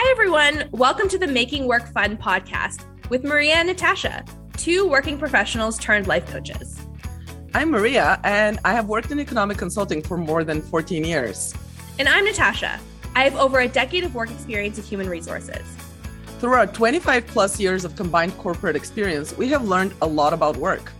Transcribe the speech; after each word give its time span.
Hi, 0.00 0.08
everyone. 0.12 0.68
Welcome 0.70 1.08
to 1.08 1.18
the 1.18 1.26
Making 1.26 1.66
Work 1.66 1.92
Fun 1.92 2.16
podcast 2.16 2.84
with 3.10 3.24
Maria 3.24 3.54
and 3.54 3.66
Natasha, 3.66 4.24
two 4.56 4.88
working 4.88 5.18
professionals 5.18 5.76
turned 5.76 6.06
life 6.06 6.24
coaches. 6.30 6.80
I'm 7.52 7.72
Maria, 7.72 8.20
and 8.22 8.60
I 8.64 8.74
have 8.74 8.86
worked 8.86 9.10
in 9.10 9.18
economic 9.18 9.58
consulting 9.58 10.00
for 10.00 10.16
more 10.16 10.44
than 10.44 10.62
14 10.62 11.02
years. 11.04 11.52
And 11.98 12.08
I'm 12.08 12.24
Natasha. 12.24 12.78
I 13.16 13.24
have 13.24 13.34
over 13.34 13.58
a 13.58 13.66
decade 13.66 14.04
of 14.04 14.14
work 14.14 14.30
experience 14.30 14.78
in 14.78 14.84
human 14.84 15.08
resources. 15.08 15.66
Through 16.38 16.52
our 16.52 16.68
25 16.68 17.26
plus 17.26 17.58
years 17.58 17.84
of 17.84 17.96
combined 17.96 18.38
corporate 18.38 18.76
experience, 18.76 19.36
we 19.36 19.48
have 19.48 19.64
learned 19.64 19.94
a 20.00 20.06
lot 20.06 20.32
about 20.32 20.56
work. 20.58 20.92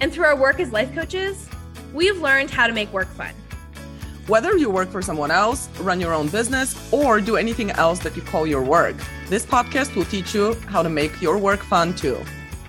And 0.00 0.12
through 0.12 0.26
our 0.26 0.36
work 0.36 0.60
as 0.60 0.70
life 0.70 0.94
coaches, 0.94 1.48
we 1.92 2.06
have 2.06 2.18
learned 2.18 2.52
how 2.52 2.68
to 2.68 2.72
make 2.72 2.92
work 2.92 3.08
fun. 3.08 3.34
Whether 4.28 4.56
you 4.56 4.70
work 4.70 4.88
for 4.88 5.02
someone 5.02 5.30
else, 5.30 5.68
run 5.78 6.00
your 6.00 6.12
own 6.12 6.26
business, 6.26 6.74
or 6.92 7.20
do 7.20 7.36
anything 7.36 7.70
else 7.70 8.00
that 8.00 8.16
you 8.16 8.22
call 8.22 8.44
your 8.44 8.60
work, 8.60 8.96
this 9.28 9.46
podcast 9.46 9.94
will 9.94 10.04
teach 10.06 10.34
you 10.34 10.54
how 10.66 10.82
to 10.82 10.88
make 10.88 11.22
your 11.22 11.38
work 11.38 11.60
fun 11.60 11.94
too. 11.94 12.18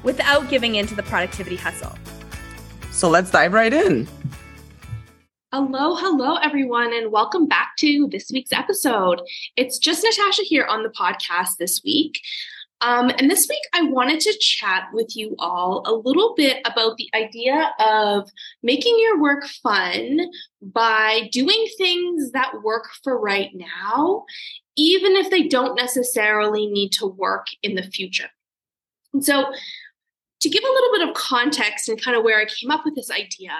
Without 0.03 0.51
giving 0.51 0.75
in 0.75 0.85
to 0.85 0.93
the 0.93 1.01
productivity 1.01 1.55
hustle. 1.55 1.97
So 2.91 3.09
let's 3.09 3.31
dive 3.31 3.53
right 3.53 3.73
in. 3.73 4.07
Hello, 5.51 5.95
hello, 5.95 6.35
everyone, 6.35 6.93
and 6.93 7.11
welcome 7.11 7.47
back 7.47 7.71
to 7.79 8.07
this 8.11 8.29
week's 8.31 8.53
episode. 8.53 9.21
It's 9.55 9.79
just 9.79 10.03
Natasha 10.03 10.43
here 10.43 10.65
on 10.65 10.83
the 10.83 10.89
podcast 10.89 11.57
this 11.57 11.81
week. 11.83 12.21
Um, 12.81 13.09
and 13.17 13.29
this 13.29 13.47
week, 13.49 13.61
I 13.73 13.83
wanted 13.83 14.19
to 14.19 14.37
chat 14.39 14.89
with 14.93 15.15
you 15.15 15.35
all 15.39 15.81
a 15.85 15.93
little 15.93 16.35
bit 16.35 16.59
about 16.65 16.97
the 16.97 17.09
idea 17.15 17.71
of 17.79 18.29
making 18.61 18.97
your 18.99 19.19
work 19.19 19.45
fun 19.63 20.19
by 20.61 21.27
doing 21.31 21.67
things 21.77 22.31
that 22.33 22.61
work 22.63 22.87
for 23.03 23.19
right 23.19 23.49
now, 23.53 24.25
even 24.75 25.13
if 25.13 25.31
they 25.31 25.47
don't 25.47 25.75
necessarily 25.75 26.67
need 26.67 26.91
to 26.93 27.07
work 27.07 27.47
in 27.63 27.73
the 27.73 27.83
future. 27.83 28.29
And 29.13 29.25
so, 29.25 29.51
to 30.39 30.49
give 30.49 30.63
a 30.63 30.67
little 30.67 30.91
bit 30.91 31.09
of 31.09 31.15
context 31.15 31.89
and 31.89 31.99
kind 32.01 32.15
of 32.15 32.23
where 32.23 32.39
I 32.39 32.45
came 32.45 32.69
up 32.69 32.85
with 32.85 32.93
this 32.93 33.09
idea, 33.09 33.51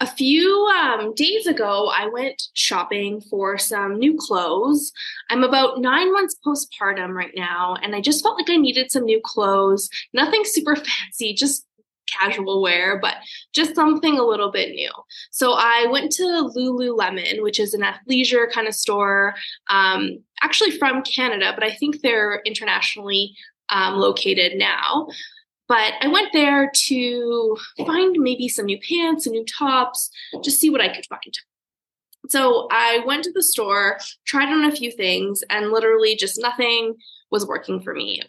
a 0.00 0.06
few 0.06 0.48
um, 0.80 1.14
days 1.14 1.46
ago, 1.46 1.90
I 1.94 2.08
went 2.08 2.42
shopping 2.54 3.20
for 3.20 3.58
some 3.58 3.98
new 3.98 4.16
clothes. 4.18 4.92
I'm 5.28 5.44
about 5.44 5.80
nine 5.80 6.10
months 6.12 6.36
postpartum 6.44 7.14
right 7.14 7.32
now, 7.36 7.76
and 7.82 7.94
I 7.94 8.00
just 8.00 8.22
felt 8.22 8.38
like 8.38 8.48
I 8.48 8.56
needed 8.56 8.90
some 8.90 9.04
new 9.04 9.20
clothes. 9.22 9.90
Nothing 10.14 10.42
super 10.44 10.74
fancy, 10.76 11.34
just 11.34 11.66
casual 12.10 12.62
wear, 12.62 12.98
but 12.98 13.14
just 13.54 13.74
something 13.74 14.18
a 14.18 14.24
little 14.24 14.50
bit 14.50 14.70
new. 14.70 14.90
So 15.30 15.52
I 15.52 15.86
went 15.90 16.10
to 16.12 16.50
Lululemon, 16.56 17.42
which 17.42 17.60
is 17.60 17.74
an 17.74 17.82
athleisure 17.82 18.50
kind 18.50 18.66
of 18.66 18.74
store, 18.74 19.34
um, 19.68 20.18
actually 20.42 20.72
from 20.72 21.02
Canada, 21.02 21.52
but 21.54 21.62
I 21.62 21.72
think 21.72 22.00
they're 22.00 22.40
internationally 22.44 23.34
um, 23.68 23.96
located 23.96 24.56
now. 24.56 25.08
But 25.70 25.92
I 26.00 26.08
went 26.08 26.32
there 26.32 26.68
to 26.88 27.56
find 27.86 28.16
maybe 28.18 28.48
some 28.48 28.66
new 28.66 28.80
pants, 28.80 29.22
some 29.22 29.32
new 29.32 29.44
tops, 29.44 30.10
just 30.42 30.58
see 30.58 30.68
what 30.68 30.80
I 30.80 30.88
could 30.88 31.06
find. 31.06 31.38
So 32.28 32.66
I 32.72 33.04
went 33.06 33.22
to 33.22 33.32
the 33.32 33.42
store, 33.42 34.00
tried 34.26 34.48
on 34.48 34.64
a 34.64 34.74
few 34.74 34.90
things, 34.90 35.44
and 35.48 35.70
literally 35.70 36.16
just 36.16 36.42
nothing 36.42 36.96
was 37.30 37.46
working 37.46 37.80
for 37.80 37.94
me. 37.94 38.20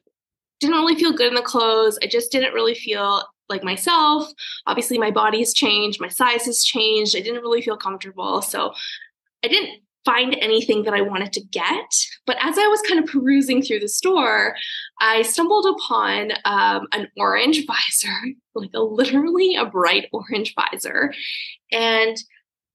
Didn't 0.60 0.76
really 0.76 0.94
feel 0.94 1.14
good 1.14 1.30
in 1.30 1.34
the 1.34 1.42
clothes. 1.42 1.98
I 2.04 2.06
just 2.06 2.32
didn't 2.32 2.54
really 2.54 2.76
feel 2.76 3.24
like 3.50 3.64
myself. 3.64 4.32
Obviously, 4.68 5.00
my 5.00 5.10
body 5.10 5.40
has 5.40 5.52
changed, 5.52 6.00
my 6.00 6.10
size 6.10 6.46
has 6.46 6.64
changed. 6.64 7.16
I 7.16 7.22
didn't 7.22 7.42
really 7.42 7.64
feel 7.64 7.76
comfortable. 7.76 8.44
So 8.44 8.72
I 9.44 9.48
didn't 9.48 9.82
find 10.06 10.36
anything 10.40 10.84
that 10.84 10.94
I 10.94 11.02
wanted 11.02 11.34
to 11.34 11.44
get. 11.52 11.94
But 12.26 12.38
as 12.42 12.58
I 12.58 12.68
was 12.68 12.82
kind 12.82 13.00
of 13.00 13.10
perusing 13.10 13.62
through 13.62 13.80
the 13.80 13.88
store, 13.88 14.56
I 15.00 15.22
stumbled 15.22 15.66
upon 15.66 16.32
um, 16.46 16.88
an 16.92 17.08
orange 17.18 17.66
visor, 17.68 18.18
like 18.56 18.72
a 18.74 18.82
literally 18.82 19.56
a 19.56 19.66
bright 19.66 20.08
orange 20.12 20.56
visor. 20.56 21.14
And 21.72 22.18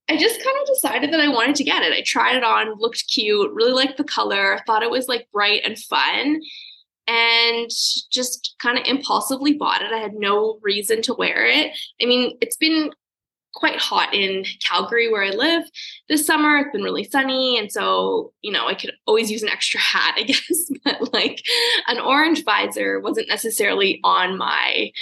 I 0.09 0.17
just 0.17 0.43
kind 0.43 0.57
of 0.61 0.69
decided 0.69 1.13
that 1.13 1.21
I 1.21 1.29
wanted 1.29 1.57
to 1.57 1.65
get 1.65 1.83
it. 1.83 1.93
I 1.93 2.03
tried 2.03 2.37
it 2.37 2.45
on, 2.45 2.79
looked 2.79 3.05
cute, 3.13 3.53
really 3.53 3.73
liked 3.73 3.97
the 3.97 4.05
color, 4.05 4.61
thought 4.67 4.85
it 4.85 4.91
was 4.91 5.09
like 5.09 5.29
bright 5.33 5.63
and 5.65 5.77
fun, 5.77 6.41
and 7.09 7.71
just 8.13 8.55
kind 8.61 8.79
of 8.79 8.87
impulsively 8.87 9.55
bought 9.55 9.83
it. 9.83 9.93
I 9.93 9.99
had 9.99 10.15
no 10.15 10.59
reason 10.63 11.03
to 11.03 11.15
wear 11.15 11.45
it. 11.45 11.77
I 12.01 12.07
mean, 12.07 12.37
it's 12.41 12.57
been 12.57 12.91
quite 13.57 13.79
hot 13.79 14.15
in 14.15 14.45
Calgary 14.63 15.11
where 15.11 15.25
I 15.25 15.31
live 15.31 15.65
this 16.09 16.27
summer. 16.27 16.59
It's 16.59 16.71
been 16.73 16.83
really 16.83 17.05
sunny. 17.05 17.59
And 17.59 17.73
so, 17.73 18.33
you 18.43 18.53
know, 18.53 18.69
I 18.69 18.75
could 18.75 18.93
always 19.07 19.31
use 19.31 19.43
an 19.43 19.49
extra 19.49 19.81
hat, 19.81 20.15
I 20.17 20.23
guess. 20.25 20.71
but 20.85 21.13
like 21.13 21.43
an 21.89 21.99
orange 21.99 22.45
visor 22.45 23.01
wasn't 23.01 23.29
necessarily 23.29 23.99
on 24.05 24.39
my 24.39 24.93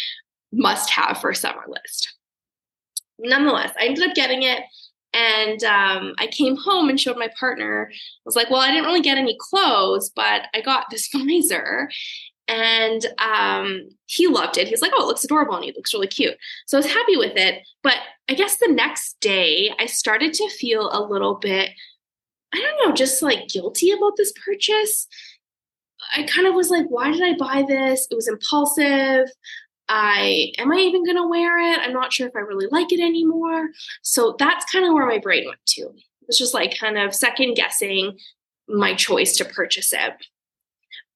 must 0.53 0.89
have 0.91 1.19
for 1.21 1.35
summer 1.35 1.65
list. 1.67 2.15
Nonetheless, 3.19 3.75
I 3.79 3.87
ended 3.87 4.09
up 4.09 4.15
getting 4.15 4.45
it. 4.45 4.63
And 5.13 5.63
um, 5.63 6.15
I 6.19 6.27
came 6.27 6.57
home 6.57 6.89
and 6.89 6.99
showed 6.99 7.17
my 7.17 7.29
partner. 7.39 7.89
I 7.93 7.95
was 8.25 8.35
like, 8.35 8.51
well, 8.51 8.61
I 8.61 8.73
didn't 8.73 8.87
really 8.87 9.01
get 9.01 9.17
any 9.17 9.37
clothes, 9.39 10.11
but 10.15 10.43
I 10.53 10.61
got 10.61 10.87
this 10.91 11.09
visor 11.15 11.89
and 12.49 13.07
um, 13.19 13.89
he 14.07 14.27
loved 14.27 14.59
it. 14.59 14.69
He's 14.69 14.83
like, 14.83 14.93
"Oh, 14.95 15.03
it 15.03 15.07
looks 15.07 15.25
adorable 15.25 15.57
and 15.57 15.65
it 15.65 15.77
looks 15.77 15.95
really 15.95 16.07
cute." 16.07 16.37
So 16.67 16.77
I 16.77 16.81
was 16.81 16.93
happy 16.93 17.17
with 17.17 17.37
it. 17.37 17.63
But 17.83 17.97
I 18.29 18.35
guess 18.35 18.57
the 18.57 18.73
next 18.73 19.19
day, 19.21 19.71
I 19.79 19.87
started 19.87 20.33
to 20.35 20.49
feel 20.51 20.91
a 20.93 21.03
little 21.03 21.35
bit, 21.37 21.71
I 22.53 22.61
don't 22.61 22.89
know, 22.89 22.95
just 22.95 23.23
like 23.23 23.49
guilty 23.49 23.91
about 23.91 24.17
this 24.17 24.33
purchase. 24.45 25.07
I 26.15 26.25
kind 26.25 26.47
of 26.47 26.55
was 26.55 26.71
like, 26.71 26.87
"Why 26.89 27.11
did 27.13 27.23
I 27.23 27.35
buy 27.37 27.65
this?" 27.67 28.07
It 28.11 28.15
was 28.15 28.29
impulsive. 28.29 29.29
I 29.89 30.53
am 30.59 30.73
I 30.73 30.77
even 30.77 31.05
going 31.05 31.17
to 31.17 31.29
wear 31.29 31.59
it? 31.59 31.79
I'm 31.79 31.93
not 31.93 32.13
sure 32.13 32.27
if 32.27 32.37
I 32.37 32.41
really 32.41 32.69
like 32.71 32.93
it 32.93 33.01
anymore. 33.01 33.69
So 34.03 34.35
that's 34.39 34.65
kind 34.71 34.87
of 34.87 34.95
where 34.95 35.07
my 35.07 35.19
brain 35.19 35.45
went 35.47 35.65
to. 35.67 35.83
It 35.83 36.27
was 36.27 36.39
just 36.39 36.55
like 36.55 36.79
kind 36.79 36.99
of 36.99 37.15
second 37.15 37.55
guessing 37.55 38.19
my 38.67 38.95
choice 38.95 39.37
to 39.37 39.45
purchase 39.45 39.93
it. 39.93 40.15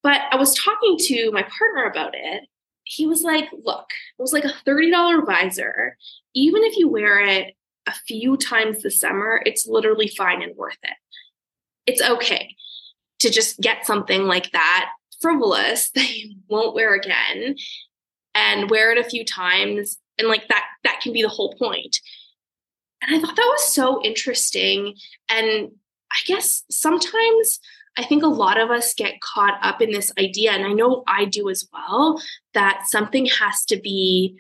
But 0.09 0.23
I 0.31 0.37
was 0.37 0.55
talking 0.55 0.97
to 1.01 1.31
my 1.33 1.43
partner 1.43 1.85
about 1.85 2.15
it. 2.15 2.45
He 2.85 3.07
was 3.07 3.21
like, 3.21 3.51
look, 3.63 3.91
it 4.19 4.23
was 4.23 4.33
like 4.33 4.47
a 4.47 4.55
$30 4.67 5.27
visor. 5.27 5.99
Even 6.33 6.65
if 6.65 6.79
you 6.79 6.89
wear 6.89 7.21
it 7.21 7.55
a 7.87 7.93
few 7.93 8.39
times 8.39 8.81
this 8.81 8.99
summer, 8.99 9.43
it's 9.45 9.67
literally 9.67 10.09
fine 10.09 10.41
and 10.41 10.57
worth 10.57 10.79
it. 10.83 10.97
It's 11.85 12.01
okay 12.01 12.57
to 13.19 13.29
just 13.29 13.61
get 13.61 13.85
something 13.85 14.23
like 14.23 14.51
that 14.53 14.93
frivolous 15.21 15.91
that 15.95 16.09
you 16.17 16.37
won't 16.49 16.75
wear 16.75 16.95
again 16.95 17.57
and 18.35 18.71
wear 18.71 18.91
it 18.91 19.05
a 19.05 19.11
few 19.11 19.27
times 19.27 19.99
and 20.17 20.27
like 20.27 20.49
that 20.49 20.65
that 20.85 21.01
can 21.03 21.13
be 21.13 21.21
the 21.21 21.29
whole 21.29 21.55
point 21.59 21.99
and 23.03 23.15
i 23.15 23.19
thought 23.19 23.35
that 23.35 23.51
was 23.51 23.75
so 23.75 24.01
interesting 24.05 24.95
and 25.29 25.71
i 26.13 26.17
guess 26.27 26.63
sometimes 26.71 27.59
I 27.99 28.05
think 28.05 28.23
a 28.23 28.29
lot 28.29 28.61
of 28.61 28.71
us 28.71 28.95
get 28.95 29.21
caught 29.21 29.59
up 29.61 29.83
in 29.83 29.91
this 29.91 30.13
idea, 30.19 30.53
and 30.53 30.65
I 30.65 30.73
know 30.73 31.03
I 31.09 31.25
do 31.25 31.51
as 31.51 31.69
well, 31.73 32.23
that 32.55 32.85
something 32.87 33.27
has 33.27 33.65
to 33.67 33.81
be 33.81 34.39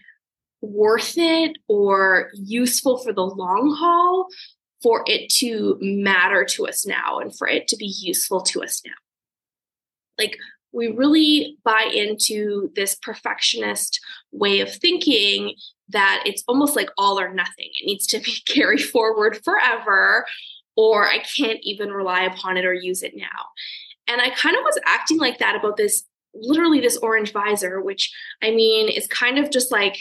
worth 0.61 1.15
it 1.17 1.59
or 1.67 2.31
useful 2.35 2.99
for 2.99 3.13
the 3.13 3.27
long 3.27 3.77
haul 3.77 4.29
for 4.81 5.03
it 5.07 5.29
to 5.39 5.77
matter 5.81 6.45
to 6.45 6.69
us 6.69 6.87
now 6.87 7.19
and 7.19 7.37
for 7.37 7.49
it 7.49 7.67
to 7.69 7.77
be 7.77 7.93
useful 8.01 8.43
to 8.43 8.63
us 8.63 8.81
now. 8.87 8.93
Like, 10.17 10.37
we 10.73 10.89
really 10.89 11.57
buy 11.65 11.91
into 11.93 12.71
this 12.77 12.95
perfectionist 12.95 13.99
way 14.31 14.61
of 14.61 14.73
thinking 14.73 15.55
that 15.89 16.23
it's 16.27 16.45
almost 16.47 16.77
like 16.77 16.91
all 16.97 17.19
or 17.19 17.33
nothing. 17.33 17.71
It 17.81 17.87
needs 17.87 18.07
to 18.09 18.21
be 18.21 18.37
carried 18.47 18.85
forward 18.85 19.41
forever 19.45 20.27
or 20.79 21.09
I 21.09 21.19
can't 21.19 21.59
even 21.63 21.91
rely 21.91 22.23
upon 22.23 22.57
it 22.57 22.65
or 22.65 22.73
use 22.73 23.03
it 23.03 23.15
now. 23.17 23.27
And 24.07 24.21
I 24.21 24.31
kind 24.31 24.57
of 24.57 24.63
was 24.63 24.79
acting 24.87 25.19
like 25.19 25.39
that 25.39 25.57
about 25.57 25.77
this 25.77 26.05
literally 26.33 26.81
this 26.81 26.97
orange 26.99 27.33
visor, 27.33 27.83
which 27.83 28.15
I 28.45 28.53
mean 28.53 28.89
is 28.89 29.09
kind 29.09 29.41
of 29.41 29.51
just 29.51 29.73
like 29.73 29.99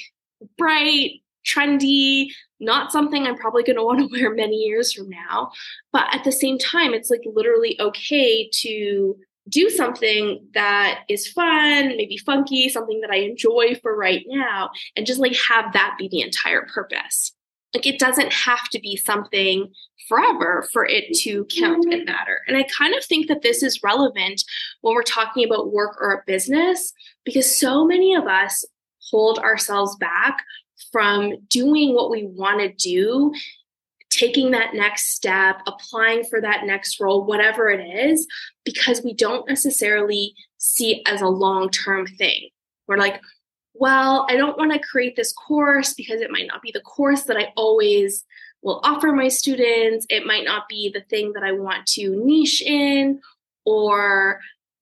bright, 0.55 1.23
trendy, 1.47 2.27
not 2.59 2.91
something 2.91 3.25
I'm 3.25 3.37
probably 3.37 3.63
going 3.63 3.75
to 3.77 3.83
want 3.83 3.99
to 4.01 4.19
wear 4.19 4.31
many 4.35 4.57
years 4.57 4.93
from 4.93 5.09
now. 5.09 5.49
But 5.91 6.13
at 6.13 6.23
the 6.23 6.31
same 6.31 6.59
time, 6.59 6.93
it's 6.93 7.09
like 7.09 7.23
literally 7.25 7.75
okay 7.81 8.47
to 8.61 9.15
do 9.49 9.71
something 9.71 10.45
that 10.53 11.05
is 11.09 11.27
fun, 11.27 11.87
maybe 11.97 12.17
funky, 12.17 12.69
something 12.69 13.01
that 13.01 13.09
I 13.09 13.17
enjoy 13.17 13.79
for 13.81 13.97
right 13.97 14.23
now, 14.27 14.69
and 14.95 15.07
just 15.07 15.21
like 15.21 15.35
have 15.49 15.73
that 15.73 15.95
be 15.97 16.07
the 16.07 16.21
entire 16.21 16.67
purpose. 16.71 17.33
Like 17.73 17.85
it 17.85 17.99
doesn't 17.99 18.31
have 18.31 18.69
to 18.69 18.79
be 18.79 18.95
something 18.95 19.71
forever 20.07 20.67
for 20.71 20.85
it 20.85 21.13
to 21.19 21.45
count 21.45 21.83
and 21.85 21.93
mm-hmm. 21.93 22.05
matter. 22.05 22.39
And 22.47 22.55
I 22.55 22.63
kind 22.63 22.95
of 22.95 23.03
think 23.03 23.27
that 23.27 23.41
this 23.41 23.61
is 23.61 23.83
relevant 23.83 24.43
when 24.81 24.95
we're 24.95 25.03
talking 25.03 25.45
about 25.45 25.73
work 25.73 25.97
or 25.99 26.13
a 26.13 26.23
business 26.25 26.93
because 27.25 27.59
so 27.59 27.85
many 27.85 28.15
of 28.15 28.25
us 28.25 28.65
hold 29.11 29.39
ourselves 29.39 29.95
back 29.97 30.37
from 30.91 31.33
doing 31.49 31.93
what 31.93 32.09
we 32.09 32.25
want 32.25 32.61
to 32.61 32.73
do 32.73 33.33
taking 34.09 34.51
that 34.51 34.73
next 34.73 35.13
step, 35.13 35.61
applying 35.67 36.23
for 36.23 36.41
that 36.41 36.65
next 36.65 36.99
role, 36.99 37.25
whatever 37.25 37.69
it 37.69 37.83
is, 37.83 38.27
because 38.63 39.03
we 39.03 39.13
don't 39.13 39.47
necessarily 39.47 40.33
see 40.57 40.95
it 40.95 41.01
as 41.05 41.21
a 41.21 41.27
long 41.27 41.69
term 41.69 42.07
thing. 42.07 42.49
We're 42.87 42.97
like, 42.97 43.21
well, 43.79 44.25
I 44.29 44.35
don't 44.35 44.57
want 44.57 44.73
to 44.73 44.79
create 44.79 45.15
this 45.15 45.33
course 45.33 45.93
because 45.93 46.21
it 46.21 46.31
might 46.31 46.47
not 46.47 46.61
be 46.61 46.71
the 46.71 46.81
course 46.81 47.23
that 47.23 47.37
I 47.37 47.53
always 47.55 48.25
will 48.61 48.79
offer 48.83 49.11
my 49.11 49.27
students. 49.27 50.05
It 50.09 50.25
might 50.25 50.45
not 50.45 50.67
be 50.67 50.89
the 50.93 51.01
thing 51.01 51.33
that 51.33 51.43
I 51.43 51.51
want 51.51 51.85
to 51.87 52.09
niche 52.25 52.61
in, 52.61 53.21
or 53.65 54.39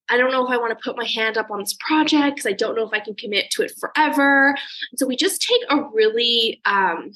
I 0.09 0.17
don't 0.17 0.31
know 0.31 0.45
if 0.45 0.51
I 0.51 0.57
want 0.57 0.77
to 0.77 0.83
put 0.83 0.97
my 0.97 1.05
hand 1.05 1.37
up 1.37 1.51
on 1.51 1.59
this 1.59 1.75
project 1.79 2.35
because 2.35 2.49
I 2.49 2.53
don't 2.53 2.75
know 2.75 2.85
if 2.85 2.93
I 2.93 2.99
can 2.99 3.15
commit 3.15 3.49
to 3.51 3.63
it 3.63 3.73
forever. 3.79 4.55
So 4.95 5.07
we 5.07 5.15
just 5.15 5.41
take 5.41 5.61
a 5.69 5.81
really 5.93 6.61
um, 6.65 7.11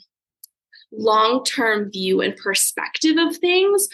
long 0.91 1.43
term 1.43 1.91
view 1.91 2.21
and 2.21 2.35
perspective 2.35 3.17
of 3.17 3.37
things 3.37 3.87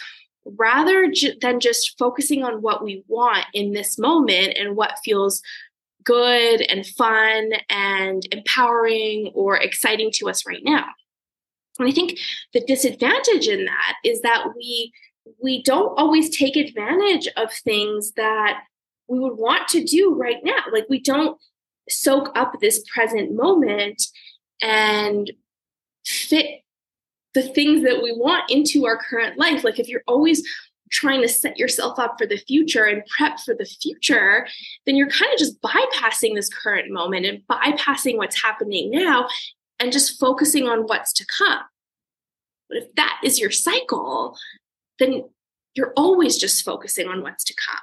rather 0.46 1.12
than 1.42 1.60
just 1.60 1.98
focusing 1.98 2.44
on 2.44 2.62
what 2.62 2.84
we 2.84 3.04
want 3.08 3.46
in 3.54 3.74
this 3.74 3.98
moment 3.98 4.56
and 4.58 4.76
what 4.76 5.00
feels 5.04 5.42
good 6.06 6.62
and 6.62 6.86
fun 6.86 7.52
and 7.69 8.24
empowering 8.31 9.31
or 9.34 9.57
exciting 9.57 10.12
to 10.13 10.30
us 10.30 10.46
right 10.46 10.63
now. 10.63 10.86
And 11.80 11.88
I 11.88 11.92
think 11.92 12.18
the 12.54 12.62
disadvantage 12.62 13.48
in 13.48 13.66
that 13.66 13.96
is 14.04 14.22
that 14.22 14.48
we 14.56 14.94
we 15.42 15.63
don't 15.63 15.98
always 16.00 16.36
take 16.36 16.56
advantage 16.56 17.28
of 17.36 17.52
things 17.52 18.12
that 18.12 18.62
we 19.07 19.19
would 19.19 19.38
want 19.38 19.68
to 19.69 19.84
do 19.84 20.13
right 20.13 20.44
now. 20.44 20.63
Like 20.72 20.86
we 20.88 21.02
don't 21.02 21.40
soak 21.90 22.31
up 22.36 22.54
this 22.62 22.84
present 22.94 23.36
moment 23.36 24.04
and 24.62 25.31
fit 26.06 26.62
the 27.34 27.44
things 27.44 27.84
that 27.84 28.01
we 28.01 28.12
want 28.12 28.50
into 28.50 28.86
our 28.86 28.98
current 28.98 29.38
life. 29.38 29.63
Like 29.63 29.80
if 29.80 29.88
you're 29.88 30.04
always 30.08 30.48
trying 30.92 31.22
to 31.22 31.28
set 31.28 31.58
yourself 31.58 31.98
up 32.00 32.16
for 32.18 32.28
the 32.28 32.38
future 32.38 32.86
and 32.86 33.04
prep 33.18 33.40
for 33.40 33.56
the 33.56 33.66
future, 33.66 34.48
then 34.86 34.96
you're 34.96 35.10
kind 35.10 35.32
of 35.34 35.40
just 35.40 35.62
bypassing 35.62 36.36
this 36.36 36.50
current 36.50 36.92
moment 36.92 37.26
and 37.26 37.42
bypassing 37.50 38.18
what's 38.18 38.42
happening 38.42 38.92
now 38.92 39.28
and 39.80 39.92
just 39.92 40.20
focusing 40.20 40.68
on 40.68 40.82
what's 40.82 41.14
to 41.14 41.26
come. 41.38 41.64
But 42.70 42.80
if 42.80 42.96
that 42.96 43.20
is 43.24 43.40
your 43.40 43.52
cycle, 43.52 44.38
then 45.00 45.24
you're 45.74 45.94
always 45.98 46.38
just 46.38 46.64
focusing 46.64 47.08
on 47.08 47.22
what's 47.22 47.44
to 47.46 47.54
come. 47.54 47.80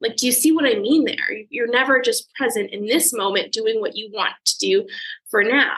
Like, 0.00 0.16
do 0.16 0.26
you 0.26 0.32
see 0.32 0.52
what 0.52 0.66
I 0.66 0.74
mean 0.74 1.04
there? 1.04 1.30
You're 1.48 1.70
never 1.70 2.00
just 2.00 2.32
present 2.34 2.70
in 2.70 2.86
this 2.86 3.12
moment 3.12 3.52
doing 3.52 3.80
what 3.80 3.96
you 3.96 4.10
want 4.12 4.34
to 4.44 4.58
do 4.58 4.86
for 5.30 5.44
now. 5.44 5.76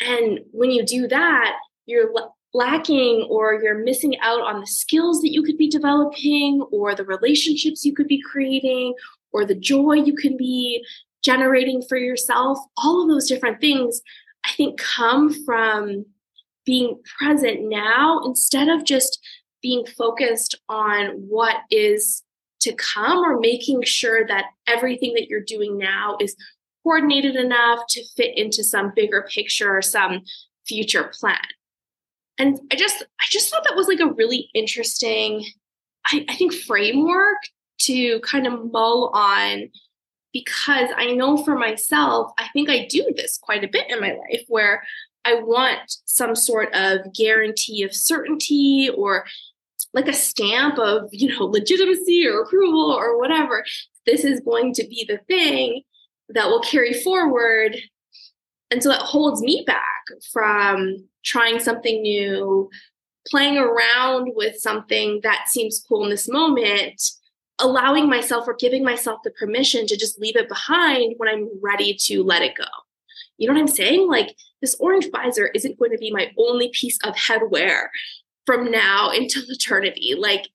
And 0.00 0.40
when 0.50 0.70
you 0.70 0.84
do 0.84 1.06
that, 1.08 1.56
you're 1.86 2.10
lacking 2.54 3.26
or 3.28 3.60
you're 3.62 3.84
missing 3.84 4.18
out 4.20 4.40
on 4.40 4.60
the 4.60 4.66
skills 4.66 5.20
that 5.20 5.32
you 5.32 5.42
could 5.42 5.58
be 5.58 5.68
developing 5.68 6.62
or 6.72 6.94
the 6.94 7.04
relationships 7.04 7.84
you 7.84 7.94
could 7.94 8.08
be 8.08 8.22
creating 8.22 8.94
or 9.32 9.44
the 9.44 9.54
joy 9.54 9.92
you 9.92 10.14
can 10.14 10.36
be 10.36 10.84
generating 11.22 11.82
for 11.88 11.98
yourself. 11.98 12.58
All 12.76 13.02
of 13.02 13.08
those 13.08 13.28
different 13.28 13.60
things, 13.60 14.00
I 14.44 14.52
think, 14.52 14.80
come 14.80 15.32
from 15.44 16.06
being 16.64 17.00
present 17.18 17.68
now 17.68 18.22
instead 18.24 18.68
of 18.68 18.84
just 18.84 19.18
being 19.62 19.84
focused 19.86 20.54
on 20.68 21.08
what 21.28 21.56
is 21.70 22.22
to 22.60 22.72
come 22.74 23.18
or 23.18 23.38
making 23.38 23.82
sure 23.82 24.26
that 24.26 24.46
everything 24.66 25.14
that 25.14 25.28
you're 25.28 25.40
doing 25.40 25.78
now 25.78 26.16
is 26.20 26.36
coordinated 26.82 27.36
enough 27.36 27.80
to 27.88 28.04
fit 28.16 28.36
into 28.36 28.64
some 28.64 28.92
bigger 28.94 29.28
picture 29.32 29.76
or 29.76 29.82
some 29.82 30.22
future 30.66 31.10
plan 31.18 31.38
and 32.38 32.58
i 32.72 32.76
just 32.76 33.02
i 33.02 33.24
just 33.30 33.50
thought 33.50 33.64
that 33.66 33.76
was 33.76 33.88
like 33.88 34.00
a 34.00 34.12
really 34.12 34.50
interesting 34.54 35.44
I, 36.06 36.24
I 36.28 36.34
think 36.36 36.54
framework 36.54 37.38
to 37.80 38.20
kind 38.20 38.46
of 38.46 38.72
mull 38.72 39.10
on 39.14 39.68
because 40.32 40.90
i 40.96 41.12
know 41.12 41.36
for 41.36 41.56
myself 41.58 42.32
i 42.38 42.48
think 42.52 42.68
i 42.68 42.86
do 42.86 43.12
this 43.16 43.38
quite 43.38 43.64
a 43.64 43.68
bit 43.68 43.90
in 43.90 44.00
my 44.00 44.12
life 44.12 44.44
where 44.48 44.82
i 45.24 45.34
want 45.34 45.80
some 46.04 46.34
sort 46.34 46.74
of 46.74 47.12
guarantee 47.14 47.82
of 47.82 47.94
certainty 47.94 48.90
or 48.94 49.26
like 49.94 50.08
a 50.08 50.12
stamp 50.12 50.78
of 50.78 51.08
you 51.12 51.28
know 51.28 51.46
legitimacy 51.46 52.26
or 52.26 52.42
approval 52.42 52.90
or 52.90 53.18
whatever. 53.18 53.64
This 54.06 54.24
is 54.24 54.40
going 54.40 54.74
to 54.74 54.86
be 54.86 55.04
the 55.06 55.18
thing 55.28 55.82
that 56.30 56.48
will 56.48 56.60
carry 56.60 56.92
forward 56.92 57.76
and 58.70 58.82
so 58.82 58.90
it 58.90 58.98
holds 58.98 59.40
me 59.40 59.64
back 59.66 60.04
from 60.32 61.04
trying 61.24 61.58
something 61.58 62.02
new, 62.02 62.68
playing 63.26 63.58
around 63.58 64.32
with 64.34 64.56
something 64.56 65.20
that 65.22 65.48
seems 65.48 65.84
cool 65.88 66.04
in 66.04 66.10
this 66.10 66.28
moment, 66.28 67.02
allowing 67.58 68.08
myself 68.08 68.46
or 68.46 68.54
giving 68.54 68.84
myself 68.84 69.20
the 69.24 69.30
permission 69.32 69.86
to 69.86 69.96
just 69.96 70.20
leave 70.20 70.36
it 70.36 70.48
behind 70.48 71.14
when 71.16 71.28
I'm 71.28 71.48
ready 71.62 71.96
to 72.02 72.22
let 72.22 72.42
it 72.42 72.56
go. 72.56 72.64
You 73.38 73.48
know 73.48 73.54
what 73.54 73.60
I'm 73.60 73.68
saying? 73.68 74.08
Like 74.08 74.34
this 74.60 74.76
orange 74.80 75.08
visor 75.10 75.46
isn't 75.54 75.78
going 75.78 75.92
to 75.92 75.98
be 75.98 76.10
my 76.10 76.30
only 76.36 76.70
piece 76.72 76.98
of 77.04 77.14
headwear 77.14 77.88
from 78.46 78.70
now 78.70 79.10
until 79.14 79.44
eternity. 79.48 80.14
Like 80.18 80.48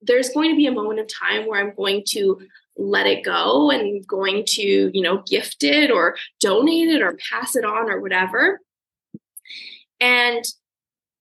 there's 0.00 0.30
going 0.30 0.50
to 0.50 0.56
be 0.56 0.66
a 0.66 0.72
moment 0.72 1.00
of 1.00 1.06
time 1.08 1.46
where 1.46 1.60
I'm 1.60 1.74
going 1.74 2.02
to 2.08 2.40
let 2.76 3.06
it 3.06 3.24
go 3.24 3.70
and 3.70 4.06
going 4.06 4.44
to, 4.46 4.90
you 4.92 5.02
know, 5.02 5.22
gift 5.28 5.62
it 5.62 5.90
or 5.90 6.16
donate 6.40 6.88
it 6.88 7.02
or 7.02 7.18
pass 7.30 7.54
it 7.56 7.64
on 7.64 7.90
or 7.90 8.00
whatever. 8.00 8.60
And 10.00 10.44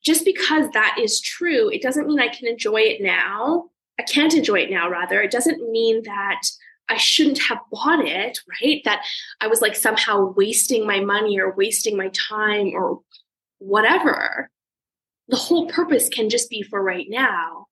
just 0.03 0.25
because 0.25 0.69
that 0.71 0.97
is 0.99 1.21
true, 1.21 1.69
it 1.69 1.81
doesn't 1.81 2.07
mean 2.07 2.19
I 2.19 2.29
can 2.29 2.47
enjoy 2.47 2.81
it 2.81 3.01
now. 3.01 3.69
I 3.99 4.03
can't 4.03 4.33
enjoy 4.33 4.61
it 4.61 4.71
now, 4.71 4.89
rather. 4.89 5.21
It 5.21 5.31
doesn't 5.31 5.69
mean 5.69 6.01
that 6.05 6.41
I 6.89 6.97
shouldn't 6.97 7.41
have 7.43 7.59
bought 7.71 8.05
it, 8.05 8.39
right? 8.61 8.81
That 8.83 9.05
I 9.39 9.47
was 9.47 9.61
like 9.61 9.75
somehow 9.75 10.33
wasting 10.35 10.87
my 10.87 10.99
money 10.99 11.39
or 11.39 11.53
wasting 11.53 11.95
my 11.95 12.09
time 12.09 12.71
or 12.73 13.01
whatever. 13.59 14.49
The 15.27 15.37
whole 15.37 15.67
purpose 15.67 16.09
can 16.09 16.29
just 16.29 16.49
be 16.49 16.63
for 16.63 16.81
right 16.81 17.05
now. 17.07 17.67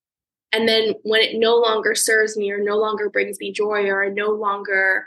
And 0.52 0.68
then 0.68 0.94
when 1.04 1.22
it 1.22 1.38
no 1.38 1.58
longer 1.58 1.94
serves 1.96 2.36
me 2.36 2.52
or 2.52 2.64
no 2.64 2.78
longer 2.78 3.10
brings 3.10 3.40
me 3.40 3.52
joy 3.52 3.86
or 3.88 4.04
I 4.04 4.10
no 4.10 4.30
longer 4.30 5.06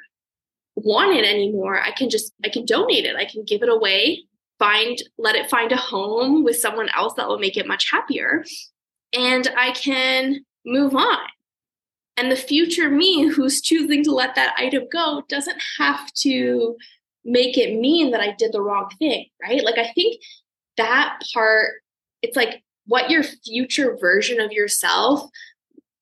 want 0.76 1.16
it 1.16 1.24
anymore, 1.24 1.80
I 1.80 1.90
can 1.90 2.10
just, 2.10 2.32
I 2.44 2.48
can 2.48 2.64
donate 2.64 3.04
it. 3.04 3.16
I 3.16 3.24
can 3.24 3.44
give 3.44 3.62
it 3.62 3.68
away, 3.68 4.24
find, 4.58 5.02
let 5.18 5.34
it 5.34 5.50
find 5.50 5.72
a 5.72 5.76
home 5.76 6.44
with 6.44 6.56
someone 6.56 6.88
else 6.94 7.14
that 7.14 7.28
will 7.28 7.38
make 7.38 7.56
it 7.56 7.66
much 7.66 7.90
happier. 7.90 8.44
And 9.12 9.48
I 9.56 9.72
can 9.72 10.44
move 10.64 10.94
on. 10.94 11.18
And 12.16 12.30
the 12.30 12.36
future 12.36 12.90
me 12.90 13.26
who's 13.26 13.60
choosing 13.60 14.04
to 14.04 14.12
let 14.12 14.34
that 14.34 14.54
item 14.58 14.84
go 14.92 15.22
doesn't 15.28 15.60
have 15.78 16.12
to 16.14 16.76
make 17.24 17.56
it 17.56 17.80
mean 17.80 18.10
that 18.10 18.20
I 18.20 18.32
did 18.32 18.52
the 18.52 18.60
wrong 18.60 18.90
thing, 18.98 19.26
right? 19.42 19.64
Like, 19.64 19.78
I 19.78 19.92
think 19.92 20.20
that 20.76 21.20
part, 21.32 21.70
it's 22.20 22.36
like 22.36 22.62
what 22.86 23.10
your 23.10 23.22
future 23.22 23.96
version 24.00 24.40
of 24.40 24.52
yourself 24.52 25.30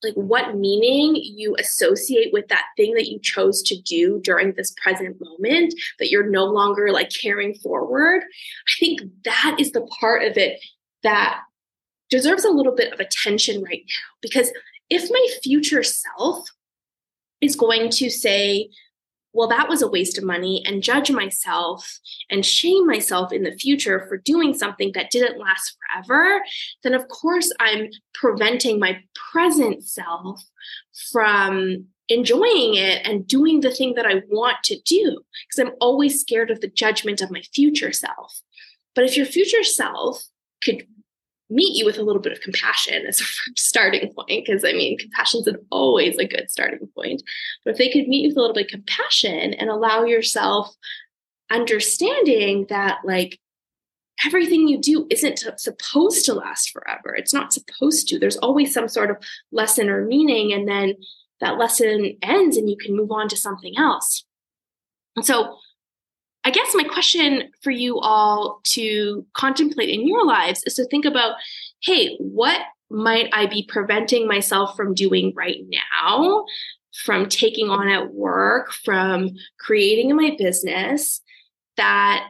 like 0.03 0.15
what 0.15 0.57
meaning 0.57 1.15
you 1.15 1.55
associate 1.59 2.33
with 2.33 2.49
that 2.49 2.65
thing 2.75 2.95
that 2.95 3.11
you 3.11 3.19
chose 3.21 3.61
to 3.61 3.79
do 3.83 4.19
during 4.25 4.55
this 4.55 4.75
present 4.83 5.15
moment 5.21 5.75
that 5.99 6.11
you're 6.11 6.31
no 6.31 6.47
longer 6.47 6.91
like 6.91 7.11
carrying 7.11 7.55
forward 7.55 8.23
i 8.23 8.73
think 8.79 9.01
that 9.25 9.57
is 9.59 9.73
the 9.73 9.87
part 10.01 10.23
of 10.23 10.37
it 10.37 10.59
that 11.03 11.41
deserves 12.11 12.45
a 12.45 12.51
little 12.51 12.75
bit 12.75 12.93
of 12.93 13.01
attention 13.01 13.63
right 13.63 13.85
now. 13.89 14.17
Because 14.21 14.53
if 14.91 15.09
my 15.11 15.27
future 15.43 15.83
self 15.83 16.47
is 17.41 17.57
going 17.57 17.89
to 17.91 18.11
say 18.11 18.69
well, 19.33 19.49
that 19.49 19.69
was 19.69 19.83
a 19.83 19.89
waste 19.89 20.19
of 20.19 20.25
money 20.25 20.63
and 20.67 20.83
judge 20.83 21.11
myself 21.11 22.01
and 22.31 22.45
shame 22.45 22.87
myself 22.87 23.33
in 23.33 23.43
the 23.43 23.53
future 23.53 24.07
for 24.09 24.19
doing 24.19 24.55
something 24.55 24.91
that 24.95 25.11
didn't 25.11 25.39
last 25.39 25.77
forever, 25.79 26.43
then 26.83 26.95
of 26.95 27.07
course 27.09 27.53
I'm 27.61 27.89
preventing 28.15 28.79
my 28.79 29.01
present 29.33 29.85
self 29.85 30.43
from 31.13 31.87
enjoying 32.09 32.75
it 32.75 33.07
and 33.07 33.27
doing 33.27 33.61
the 33.61 33.71
thing 33.71 33.95
that 33.95 34.07
I 34.07 34.23
want 34.29 34.57
to 34.65 34.81
do 34.81 35.21
because 35.49 35.59
I'm 35.59 35.75
always 35.81 36.21
scared 36.21 36.51
of 36.51 36.61
the 36.61 36.69
judgment 36.69 37.21
of 37.21 37.31
my 37.31 37.43
future 37.55 37.93
self. 37.93 38.41
But 38.97 39.05
if 39.05 39.17
your 39.17 39.27
future 39.27 39.63
self 39.63 40.25
could 40.65 40.87
meet 41.51 41.77
you 41.77 41.85
with 41.85 41.99
a 41.99 42.03
little 42.03 42.23
bit 42.23 42.33
of 42.33 42.41
compassion 42.41 43.05
as 43.07 43.21
a 43.21 43.25
starting 43.57 44.13
point 44.15 44.45
because 44.47 44.65
i 44.65 44.73
mean 44.73 44.97
compassion 44.99 45.43
is 45.47 45.55
always 45.71 46.17
a 46.19 46.27
good 46.27 46.51
starting 46.51 46.89
point. 46.97 47.23
But 47.65 47.73
if 47.73 47.79
they 47.79 47.91
could 47.91 48.09
meet 48.09 48.23
you 48.23 48.29
with 48.29 48.37
a 48.37 48.41
little 48.41 48.55
bit 48.55 48.67
of 48.67 48.71
compassion 48.71 49.55
and 49.55 49.69
allow 49.69 50.05
yourself 50.05 50.75
understanding 51.51 52.67
that 52.69 52.99
like 53.05 53.39
everything 54.25 54.69
you 54.69 54.79
do 54.79 55.07
isn't 55.11 55.43
supposed 55.57 56.27
to 56.27 56.35
last 56.35 56.71
forever 56.71 57.15
it's 57.17 57.33
not 57.33 57.55
supposed 57.55 58.07
to 58.07 58.19
there's 58.19 58.37
always 58.37 58.73
some 58.73 58.87
sort 58.87 59.11
of 59.11 59.17
lesson 59.51 59.89
or 59.89 60.05
meaning 60.05 60.53
and 60.53 60.69
then 60.69 60.95
that 61.41 61.59
lesson 61.59 62.17
ends 62.23 62.57
and 62.57 62.69
you 62.69 62.77
can 62.77 62.97
move 62.97 63.11
on 63.11 63.29
to 63.29 63.37
something 63.37 63.77
else. 63.77 64.25
And 65.17 65.25
so 65.25 65.57
I 66.45 66.51
guess 66.51 66.75
my 66.75 66.85
question 66.85 67.51
for 67.63 67.71
you 67.71 67.99
all 67.99 68.61
to 68.65 69.27
contemplate 69.35 69.91
in 69.91 70.07
your 70.07 70.25
lives 70.25 70.63
is 70.65 70.75
to 70.75 70.87
think 70.87 71.05
about 71.05 71.35
hey, 71.83 72.17
what 72.19 72.61
might 72.91 73.29
I 73.33 73.47
be 73.47 73.65
preventing 73.67 74.27
myself 74.27 74.77
from 74.77 74.95
doing 74.95 75.33
right 75.35 75.61
now, 76.03 76.45
from 77.05 77.29
taking 77.29 77.71
on 77.71 77.89
at 77.89 78.13
work, 78.13 78.73
from 78.73 79.31
creating 79.59 80.11
in 80.11 80.17
my 80.17 80.35
business 80.37 81.23
that 81.77 82.29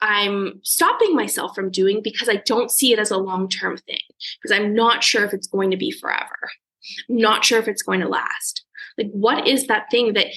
I'm 0.00 0.60
stopping 0.62 1.14
myself 1.14 1.54
from 1.54 1.70
doing 1.70 2.00
because 2.02 2.28
I 2.28 2.36
don't 2.36 2.70
see 2.70 2.92
it 2.92 2.98
as 2.98 3.10
a 3.10 3.16
long 3.16 3.48
term 3.48 3.76
thing, 3.78 3.98
because 4.40 4.56
I'm 4.56 4.74
not 4.74 5.02
sure 5.02 5.24
if 5.24 5.32
it's 5.32 5.46
going 5.46 5.70
to 5.70 5.76
be 5.76 5.90
forever. 5.90 6.36
I'm 7.08 7.16
not 7.16 7.44
sure 7.44 7.58
if 7.58 7.68
it's 7.68 7.82
going 7.82 8.00
to 8.00 8.08
last. 8.08 8.64
Like, 8.96 9.10
what 9.10 9.46
is 9.46 9.66
that 9.66 9.90
thing 9.90 10.12
that 10.12 10.28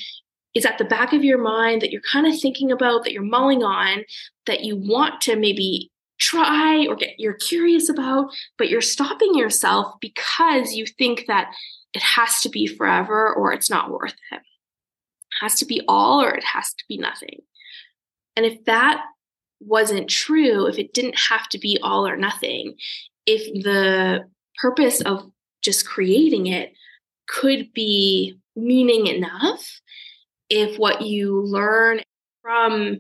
is 0.56 0.66
at 0.66 0.78
the 0.78 0.86
back 0.86 1.14
of 1.14 1.24
your 1.24 1.38
mind 1.38 1.82
that 1.82 1.92
you're 1.92 2.02
kind 2.12 2.26
of 2.26 2.40
thinking 2.40 2.72
about, 2.72 3.04
that 3.04 3.14
you're 3.14 3.22
mulling 3.22 3.64
on, 3.64 4.04
that 4.48 4.64
you 4.64 4.76
want 4.76 5.22
to 5.22 5.36
maybe 5.36 5.92
try 6.20 6.86
or 6.88 6.96
get 6.96 7.12
you're 7.18 7.34
curious 7.34 7.90
about, 7.90 8.30
but 8.58 8.70
you're 8.70 8.82
stopping 8.82 9.36
yourself 9.36 9.96
because 10.02 10.74
you 10.74 10.86
think 10.86 11.26
that 11.28 11.52
it 11.94 12.02
has 12.02 12.42
to 12.42 12.50
be 12.50 12.68
forever 12.68 13.34
or 13.34 13.54
it's 13.54 13.70
not 13.70 13.92
worth 13.92 14.16
it. 14.32 14.36
It 14.36 14.42
has 15.42 15.56
to 15.56 15.66
be 15.66 15.82
all 15.88 16.22
or 16.22 16.32
it 16.32 16.44
has 16.44 16.74
to 16.74 16.84
be 16.88 16.98
nothing. 16.98 17.40
And 18.36 18.46
if 18.46 18.64
that 18.66 19.04
wasn't 19.60 20.10
true, 20.10 20.68
if 20.68 20.78
it 20.78 20.94
didn't 20.94 21.18
have 21.30 21.48
to 21.50 21.60
be 21.60 21.80
all 21.82 22.08
or 22.08 22.16
nothing, 22.16 22.76
if 23.26 23.64
the 23.64 24.26
purpose 24.62 25.02
of 25.02 25.30
just 25.62 25.88
creating 25.88 26.48
it 26.48 26.74
could 27.28 27.72
be 27.74 28.38
meaning 28.56 29.08
enough, 29.08 29.80
if 30.50 30.78
what 30.78 31.02
you 31.02 31.42
learn 31.42 32.02
from 32.42 33.00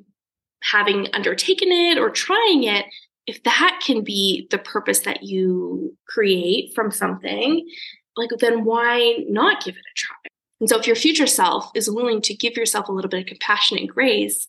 having 0.64 1.08
undertaken 1.14 1.72
it 1.72 1.98
or 1.98 2.10
trying 2.10 2.64
it, 2.64 2.86
if 3.28 3.44
that 3.44 3.82
can 3.86 4.04
be 4.04 4.48
the 4.52 4.58
purpose 4.58 5.00
that 5.00 5.24
you 5.24 5.96
create 6.08 6.74
from 6.74 6.92
something, 6.92 7.68
like 8.16 8.30
then 8.40 8.66
why 8.66 9.18
not 9.28 9.64
give 9.64 9.76
it 9.76 9.80
a 9.80 9.96
try? 9.96 10.16
And 10.60 10.70
so 10.70 10.78
if 10.78 10.88
your 10.88 10.96
future 10.96 11.28
self 11.28 11.70
is 11.76 11.90
willing 11.90 12.22
to 12.24 12.36
give 12.36 12.58
yourself 12.58 12.90
a 12.90 12.92
little 12.92 13.10
bit 13.10 13.22
of 13.22 13.28
compassion 13.28 13.78
and 13.78 13.88
grace 13.88 14.48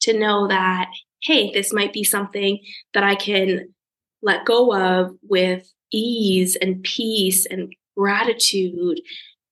to 0.00 0.18
know 0.18 0.48
that, 0.48 0.90
hey, 1.22 1.52
this 1.52 1.72
might 1.72 1.92
be 1.92 2.04
something 2.04 2.60
that 2.94 3.04
I 3.04 3.14
can 3.14 3.74
let 4.22 4.46
go 4.46 4.74
of 4.74 5.12
with 5.28 5.70
ease 5.92 6.56
and 6.56 6.82
peace 6.82 7.46
and 7.46 7.74
gratitude 7.96 9.00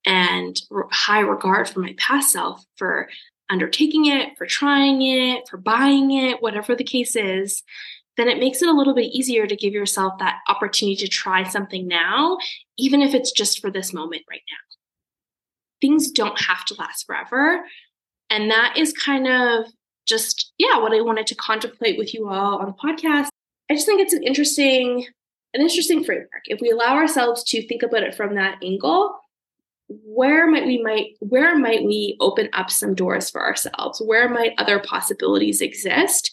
and 0.05 0.61
high 0.91 1.19
regard 1.19 1.67
for 1.67 1.79
my 1.79 1.93
past 1.97 2.31
self 2.31 2.65
for 2.75 3.09
undertaking 3.49 4.05
it, 4.05 4.37
for 4.37 4.45
trying 4.45 5.01
it, 5.01 5.47
for 5.47 5.57
buying 5.57 6.11
it, 6.11 6.41
whatever 6.41 6.75
the 6.75 6.83
case 6.83 7.15
is, 7.15 7.63
then 8.17 8.27
it 8.27 8.39
makes 8.39 8.61
it 8.61 8.69
a 8.69 8.73
little 8.73 8.93
bit 8.93 9.11
easier 9.11 9.47
to 9.47 9.55
give 9.55 9.73
yourself 9.73 10.19
that 10.19 10.39
opportunity 10.47 10.95
to 10.97 11.07
try 11.07 11.43
something 11.43 11.87
now, 11.87 12.37
even 12.77 13.01
if 13.01 13.13
it's 13.13 13.31
just 13.31 13.59
for 13.59 13.71
this 13.71 13.93
moment 13.93 14.23
right 14.29 14.41
now. 14.49 14.57
Things 15.81 16.11
don't 16.11 16.39
have 16.41 16.65
to 16.65 16.75
last 16.75 17.05
forever. 17.05 17.63
And 18.29 18.51
that 18.51 18.75
is 18.77 18.93
kind 18.93 19.27
of 19.27 19.65
just, 20.05 20.51
yeah, 20.57 20.79
what 20.79 20.93
I 20.93 21.01
wanted 21.01 21.27
to 21.27 21.35
contemplate 21.35 21.97
with 21.97 22.13
you 22.13 22.29
all 22.29 22.57
on 22.57 22.65
the 22.65 22.73
podcast. 22.73 23.29
I 23.69 23.75
just 23.75 23.85
think 23.85 24.01
it's 24.01 24.13
an 24.13 24.23
interesting, 24.23 25.05
an 25.53 25.61
interesting 25.61 26.03
framework. 26.03 26.43
If 26.45 26.59
we 26.61 26.71
allow 26.71 26.95
ourselves 26.95 27.43
to 27.45 27.65
think 27.67 27.83
about 27.83 28.03
it 28.03 28.15
from 28.15 28.35
that 28.35 28.57
angle, 28.63 29.15
where 29.89 30.47
might 30.47 30.65
we 30.65 30.81
might 30.81 31.15
where 31.19 31.57
might 31.57 31.83
we 31.83 32.15
open 32.19 32.49
up 32.53 32.69
some 32.69 32.93
doors 32.93 33.29
for 33.29 33.45
ourselves? 33.45 34.01
Where 34.03 34.29
might 34.29 34.53
other 34.57 34.79
possibilities 34.79 35.61
exist 35.61 36.31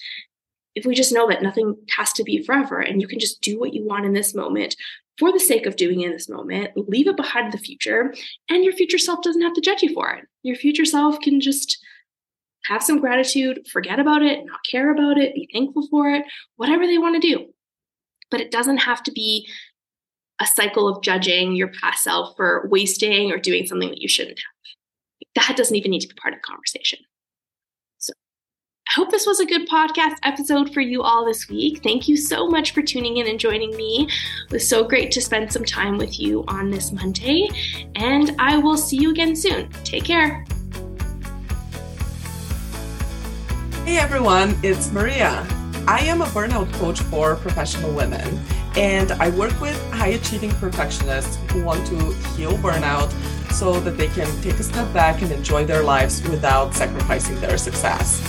if 0.74 0.84
we 0.84 0.94
just 0.94 1.12
know 1.12 1.26
that 1.28 1.42
nothing 1.42 1.74
has 1.96 2.12
to 2.12 2.22
be 2.22 2.42
forever 2.42 2.80
and 2.80 3.00
you 3.00 3.08
can 3.08 3.18
just 3.18 3.40
do 3.40 3.58
what 3.58 3.72
you 3.72 3.84
want 3.84 4.04
in 4.04 4.12
this 4.12 4.34
moment 4.34 4.76
for 5.18 5.32
the 5.32 5.40
sake 5.40 5.64
of 5.64 5.76
doing 5.76 6.02
in 6.02 6.12
this 6.12 6.28
moment 6.28 6.70
leave 6.76 7.08
it 7.08 7.16
behind 7.16 7.50
the 7.50 7.58
future 7.58 8.12
and 8.50 8.62
your 8.62 8.74
future 8.74 8.98
self 8.98 9.22
doesn't 9.22 9.40
have 9.40 9.54
to 9.54 9.62
judge 9.62 9.82
you 9.82 9.94
for 9.94 10.10
it. 10.10 10.26
Your 10.42 10.56
future 10.56 10.84
self 10.84 11.18
can 11.20 11.40
just 11.40 11.78
have 12.66 12.82
some 12.82 13.00
gratitude 13.00 13.66
forget 13.72 13.98
about 13.98 14.22
it 14.22 14.44
not 14.44 14.60
care 14.70 14.90
about 14.90 15.16
it 15.18 15.34
be 15.34 15.48
thankful 15.52 15.86
for 15.88 16.10
it 16.10 16.24
whatever 16.56 16.86
they 16.86 16.98
want 16.98 17.20
to 17.20 17.26
do. 17.26 17.46
But 18.30 18.40
it 18.40 18.50
doesn't 18.50 18.78
have 18.78 19.02
to 19.04 19.12
be 19.12 19.48
a 20.40 20.46
cycle 20.46 20.88
of 20.88 21.02
judging 21.02 21.56
your 21.56 21.70
past 21.80 22.02
self 22.02 22.36
for 22.36 22.68
wasting 22.70 23.32
or 23.32 23.38
doing 23.38 23.66
something 23.66 23.88
that 23.88 24.00
you 24.00 24.08
shouldn't 24.08 24.38
have. 24.38 25.46
That 25.46 25.56
doesn't 25.56 25.76
even 25.76 25.90
need 25.90 26.00
to 26.00 26.08
be 26.08 26.14
part 26.14 26.34
of 26.34 26.40
the 26.40 26.46
conversation. 26.46 26.98
So 27.98 28.12
I 28.88 28.92
hope 28.94 29.10
this 29.10 29.26
was 29.26 29.40
a 29.40 29.46
good 29.46 29.68
podcast 29.68 30.16
episode 30.22 30.72
for 30.72 30.80
you 30.80 31.02
all 31.02 31.24
this 31.24 31.48
week. 31.48 31.82
Thank 31.82 32.08
you 32.08 32.16
so 32.16 32.48
much 32.48 32.72
for 32.72 32.82
tuning 32.82 33.16
in 33.16 33.26
and 33.26 33.38
joining 33.38 33.74
me. 33.76 34.08
It 34.46 34.52
was 34.52 34.68
so 34.68 34.84
great 34.84 35.10
to 35.12 35.20
spend 35.20 35.52
some 35.52 35.64
time 35.64 35.98
with 35.98 36.20
you 36.20 36.44
on 36.48 36.70
this 36.70 36.92
Monday, 36.92 37.48
and 37.94 38.34
I 38.38 38.58
will 38.58 38.76
see 38.76 38.96
you 38.96 39.10
again 39.10 39.36
soon. 39.36 39.70
Take 39.84 40.04
care. 40.04 40.44
Hey 43.84 43.98
everyone, 43.98 44.58
it's 44.62 44.90
Maria. 44.90 45.46
I 45.86 46.00
am 46.00 46.20
a 46.20 46.26
burnout 46.26 46.72
coach 46.74 47.00
for 47.02 47.36
professional 47.36 47.94
women, 47.94 48.40
and 48.76 49.12
I 49.12 49.30
work 49.30 49.58
with 49.60 49.80
high 49.92 50.08
achieving 50.08 50.50
perfectionists 50.52 51.38
who 51.50 51.64
want 51.64 51.86
to 51.86 51.96
heal 52.36 52.52
burnout 52.58 53.10
so 53.52 53.80
that 53.80 53.96
they 53.96 54.08
can 54.08 54.28
take 54.42 54.54
a 54.54 54.62
step 54.62 54.92
back 54.92 55.22
and 55.22 55.32
enjoy 55.32 55.64
their 55.64 55.82
lives 55.82 56.22
without 56.28 56.74
sacrificing 56.74 57.40
their 57.40 57.56
success. 57.56 58.20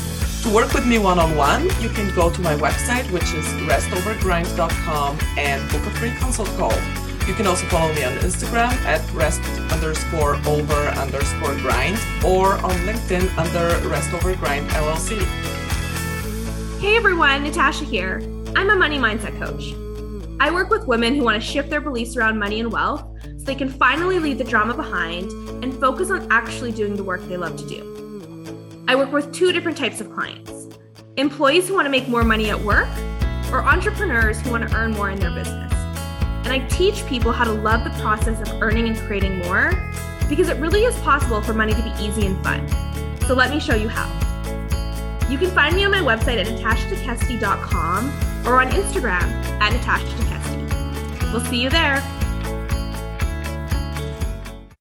To 0.44 0.54
work 0.54 0.74
with 0.74 0.86
me 0.86 1.00
one 1.00 1.20
on 1.20 1.36
one, 1.36 1.64
you 1.82 1.90
can 1.90 2.14
go 2.16 2.32
to 2.32 2.42
my 2.42 2.56
website, 2.56 3.12
which 3.12 3.34
is 3.34 3.46
restovergrind.com, 3.68 5.20
and 5.38 5.72
book 5.72 5.86
a 5.86 5.92
free 5.92 6.12
consult 6.12 6.48
call. 6.56 6.74
You 7.28 7.34
can 7.34 7.46
also 7.46 7.66
follow 7.66 7.94
me 7.94 8.06
on 8.06 8.14
Instagram 8.20 8.72
at 8.86 9.02
rest 9.12 9.42
underscore 9.74 10.36
over 10.48 10.74
underscore 10.74 11.56
grind 11.56 11.98
or 12.26 12.54
on 12.54 12.72
LinkedIn 12.88 13.38
under 13.38 13.90
rest 13.90 14.14
over 14.14 14.34
grind 14.38 14.70
LLC. 14.70 15.20
Hey 16.80 16.96
everyone, 16.96 17.44
Natasha 17.44 17.84
here. 17.84 18.22
I'm 18.56 18.70
a 18.70 18.76
money 18.76 18.98
mindset 18.98 19.38
coach. 19.38 19.76
I 20.40 20.52
work 20.52 20.70
with 20.70 20.86
women 20.86 21.16
who 21.16 21.24
want 21.24 21.42
to 21.42 21.48
shift 21.48 21.72
their 21.72 21.82
beliefs 21.82 22.16
around 22.16 22.38
money 22.38 22.60
and 22.60 22.72
wealth 22.72 23.04
so 23.24 23.44
they 23.44 23.56
can 23.56 23.70
finally 23.70 24.20
leave 24.20 24.38
the 24.38 24.44
drama 24.44 24.76
behind 24.76 25.32
and 25.64 25.74
focus 25.80 26.12
on 26.12 26.32
actually 26.32 26.72
doing 26.72 26.96
the 26.96 27.04
work 27.04 27.28
they 27.28 27.38
love 27.38 27.58
to 27.58 27.68
do. 27.68 28.86
I 28.88 28.96
work 28.96 29.12
with 29.12 29.34
two 29.34 29.52
different 29.52 29.78
types 29.78 30.00
of 30.00 30.12
clients 30.14 30.68
employees 31.18 31.68
who 31.68 31.74
want 31.74 31.88
to 31.88 31.90
make 31.90 32.08
more 32.08 32.24
money 32.24 32.52
at 32.52 32.60
work, 32.60 32.88
or 33.52 33.64
entrepreneurs 33.64 34.40
who 34.42 34.52
want 34.52 34.70
to 34.70 34.76
earn 34.76 34.92
more 34.92 35.10
in 35.10 35.20
their 35.20 35.32
business. 35.32 35.74
And 35.74 36.50
I 36.50 36.60
teach 36.68 37.04
people 37.08 37.32
how 37.32 37.44
to 37.44 37.52
love 37.52 37.84
the 37.84 37.90
process 38.02 38.40
of 38.40 38.62
earning 38.62 38.88
and 38.88 38.96
creating 39.00 39.40
more 39.40 39.72
because 40.30 40.50
it 40.50 40.58
really 40.58 40.84
is 40.84 40.96
possible 41.00 41.42
for 41.42 41.54
money 41.54 41.74
to 41.74 41.82
be 41.82 41.92
easy 42.00 42.28
and 42.28 42.42
fun. 42.44 42.68
So 43.22 43.34
let 43.34 43.50
me 43.50 43.60
show 43.60 43.74
you 43.74 43.90
how. 43.90 44.08
You 45.28 45.40
can 45.40 45.50
find 45.50 45.76
me 45.76 45.84
on 45.86 45.92
my 45.92 46.02
website 46.02 46.38
at 46.38 46.46
natashatekeste.com 46.46 48.27
or 48.48 48.62
on 48.62 48.70
Instagram 48.70 49.30
at 49.62 49.74
natashatekeste. 49.74 51.32
We'll 51.34 51.44
see 51.46 51.62
you 51.62 51.70
there. 51.70 52.17